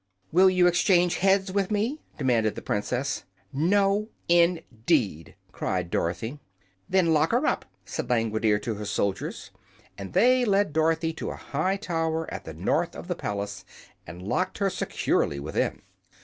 "Will 0.31 0.49
you 0.49 0.65
exchange 0.65 1.17
heads 1.17 1.51
with 1.51 1.69
me?" 1.69 2.01
demanded 2.17 2.55
the 2.55 2.61
Princess. 2.63 3.23
"No, 3.53 4.09
indeed!" 4.27 5.35
cried 5.51 5.91
Dorothy. 5.91 6.39
"Then 6.89 7.13
lock 7.13 7.29
her 7.33 7.45
up," 7.45 7.65
said 7.85 8.09
Langwidere 8.09 8.57
to 8.63 8.73
her 8.73 8.85
soldiers, 8.85 9.51
and 9.99 10.13
they 10.13 10.43
led 10.43 10.73
Dorothy 10.73 11.13
to 11.13 11.29
a 11.29 11.35
high 11.35 11.77
tower 11.77 12.25
at 12.33 12.45
the 12.45 12.53
north 12.55 12.95
of 12.95 13.07
the 13.09 13.15
palace 13.15 13.63
and 14.07 14.23
locked 14.23 14.57
her 14.57 14.71
securely 14.71 15.39
within. 15.39 15.83